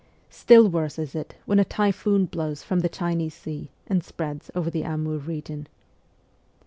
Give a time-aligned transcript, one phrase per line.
[0.31, 4.71] Still worse is it when a typhoon blows from the Chinese Sea and spreads over
[4.71, 5.67] the Amur region.